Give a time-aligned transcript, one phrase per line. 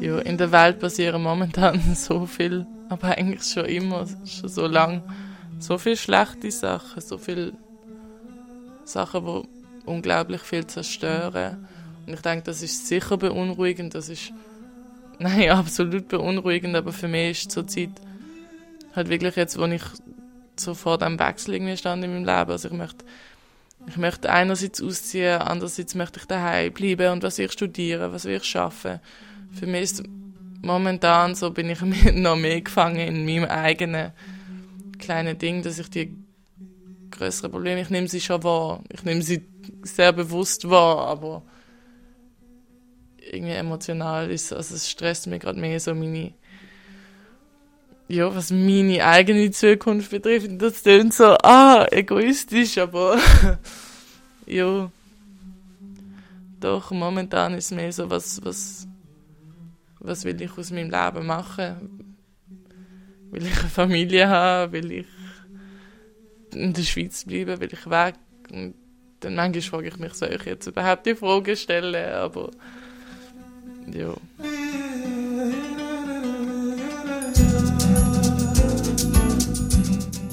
[0.00, 5.02] Ja, in der Welt passieren momentan so viel, aber eigentlich schon immer, schon so lang,
[5.58, 7.52] so viele schlechte Sachen, so viele
[8.84, 9.42] Sachen, die
[9.84, 11.66] unglaublich viel zerstören.
[12.06, 14.32] Und ich denke, das ist sicher beunruhigend, das ist,
[15.18, 17.90] nein, absolut beunruhigend, aber für mich ist zur Zeit
[18.94, 19.82] halt wirklich jetzt, wo ich
[20.56, 23.04] so vor dem Wechsel irgendwie stand in meinem Leben, also ich möchte
[23.88, 27.14] ich möchte einerseits ausziehen, andererseits möchte ich daheim bleiben.
[27.14, 29.00] Und was ich studieren, was will ich schaffen.
[29.52, 30.02] Für mich ist
[30.62, 31.80] momentan so, bin ich
[32.12, 34.12] noch mehr gefangen in meinem eigenen
[34.98, 36.16] kleinen Ding, dass ich die
[37.10, 39.44] größeren Probleme, ich nehme sie schon wahr, ich nehme sie
[39.82, 41.42] sehr bewusst wahr, aber
[43.18, 46.32] irgendwie emotional ist, also es stresst mich gerade mehr so meine
[48.12, 53.18] ja, was meine eigene Zukunft betrifft, das klingt so, ah, egoistisch, aber
[54.46, 54.90] ja,
[56.60, 58.86] doch, momentan ist es mehr so, was, was,
[59.98, 62.16] was will ich aus meinem Leben machen?
[63.30, 64.72] Will ich eine Familie haben?
[64.72, 65.06] Will ich
[66.52, 67.60] in der Schweiz bleiben?
[67.60, 68.16] Will ich weg?
[68.50, 68.74] Und
[69.20, 72.12] dann manchmal frage ich mich, soll ich jetzt überhaupt die Frage stellen?
[72.12, 72.50] Aber
[73.90, 74.14] ja.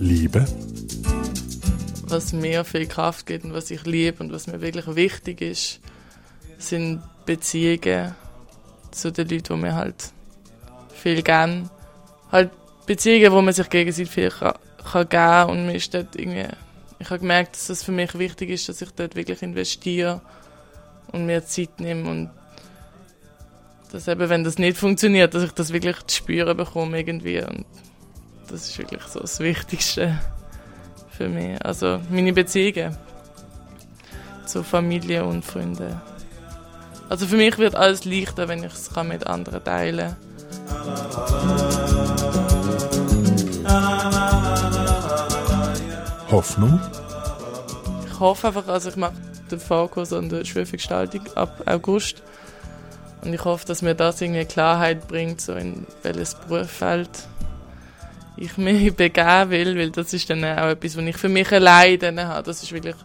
[0.00, 0.46] Liebe.
[2.08, 5.80] Was mir viel Kraft gibt und was ich liebe und was mir wirklich wichtig ist,
[6.56, 8.14] sind Beziehungen
[8.92, 10.12] zu den Leuten, die mir halt
[10.94, 11.68] viel geben.
[12.32, 12.50] Halt
[12.86, 14.54] Beziehungen, wo man sich gegenseitig viel kann,
[14.90, 16.46] kann geben und mir ist dort irgendwie,
[16.98, 20.22] ich habe gemerkt, dass es für mich wichtig ist, dass ich dort wirklich investiere
[21.12, 22.30] und mir Zeit nehme und
[23.92, 27.66] dass eben, wenn das nicht funktioniert, dass ich das wirklich zu spüren bekomme irgendwie und
[28.50, 30.18] das ist wirklich so das Wichtigste
[31.10, 31.64] für mich.
[31.64, 32.96] Also meine Beziehungen
[34.44, 36.00] zu Familie und Freunden.
[37.08, 40.16] Also für mich wird alles leichter, wenn ich es mit anderen teilen
[46.30, 46.80] Hoffnung.
[48.06, 49.14] Ich hoffe einfach, also ich mache
[49.50, 52.22] den Fokus an der Schulvergestaltung ab August
[53.22, 57.10] und ich hoffe, dass mir das irgendwie Klarheit bringt, so in welches Berufsfeld
[58.36, 61.98] ich mich begeben will, weil das ist dann auch etwas, was ich für mich allein
[61.98, 62.42] dann habe.
[62.44, 62.96] Das ist wirklich,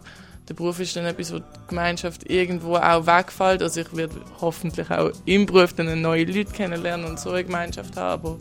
[0.47, 3.61] der Beruf ist dann etwas, wo die Gemeinschaft irgendwo auch wegfällt.
[3.61, 7.95] Also ich werde hoffentlich auch im Beruf dann neue Leute kennenlernen und so eine Gemeinschaft
[7.97, 8.37] haben, aber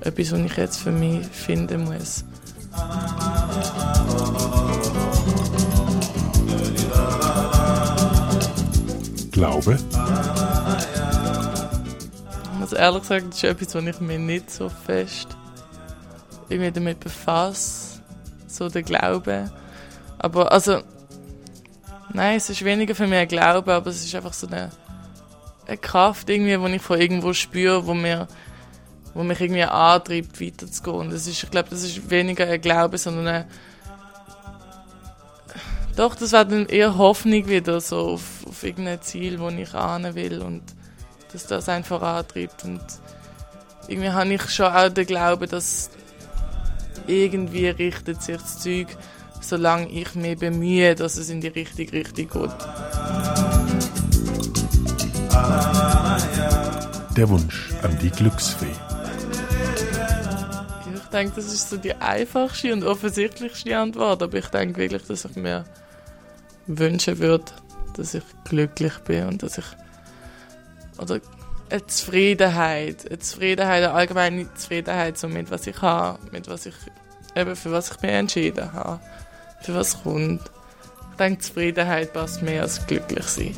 [0.00, 2.24] etwas, was ich jetzt für mich finden muss.
[9.30, 9.78] Glaube.
[12.60, 15.28] Also ehrlich gesagt, das ist etwas, was ich mir nicht so fest
[16.48, 18.00] irgendwie damit befasse,
[18.46, 19.50] so der Glaube.
[20.18, 20.82] Aber also,
[22.12, 24.70] nein, es ist weniger für mich ein Glaube, aber es ist einfach so eine,
[25.66, 28.28] eine Kraft irgendwie, die ich von irgendwo spüre, wo mir
[29.16, 30.96] wo mich irgendwie antreibt, weiterzugehen.
[30.96, 33.46] Und ist, ich glaube, das ist weniger ein Glaube, sondern eine,
[35.96, 40.14] doch, das war dann eher Hoffnung wieder so auf, auf irgendein Ziel, wo ich ahnen
[40.14, 40.62] will und
[41.32, 42.64] dass das einfach antreibt.
[42.64, 42.82] Und
[43.88, 45.88] irgendwie habe ich schon auch den Glauben, dass
[47.06, 48.88] irgendwie richtet sich das Zeug,
[49.40, 52.56] solange ich mich bemühe, dass es in die richtige Richtung geht.
[57.16, 58.66] Der Wunsch an die Glücksfee.
[60.94, 65.24] Ich denke, das ist so die einfachste und offensichtlichste Antwort, aber ich denke wirklich, dass
[65.24, 65.64] ich mir
[66.66, 67.44] wünschen würde,
[67.94, 69.64] dass ich glücklich bin und dass ich
[70.98, 71.20] oder
[71.70, 76.74] eine Zufriedenheit, eine Zufriedenheit, eine allgemeine Zufriedenheit so mit was ich habe, mit was ich
[77.34, 79.00] eben für was ich mich entschieden habe,
[79.62, 80.42] für was kommt.
[81.12, 83.54] Ich denke, Zufriedenheit passt mehr als glücklich sein.